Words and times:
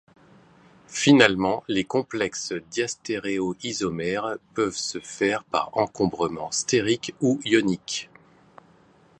Finalement, 0.87 1.63
les 1.67 1.83
complexes 1.83 2.53
diastéréoisomère 2.71 4.35
peuvent 4.55 4.73
se 4.75 4.99
faire 4.99 5.43
par 5.43 5.77
encombrement 5.77 6.49
stérique 6.49 7.13
ou 7.21 7.39
ionique. 7.45 8.09